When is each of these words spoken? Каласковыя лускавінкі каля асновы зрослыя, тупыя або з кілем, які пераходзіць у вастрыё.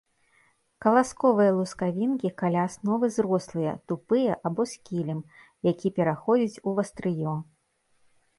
Каласковыя 0.83 1.51
лускавінкі 1.57 2.31
каля 2.43 2.63
асновы 2.69 3.05
зрослыя, 3.17 3.71
тупыя 3.93 4.33
або 4.51 4.61
з 4.73 4.81
кілем, 4.89 5.19
які 5.71 5.87
пераходзіць 6.01 6.61
у 6.67 6.75
вастрыё. 6.83 7.33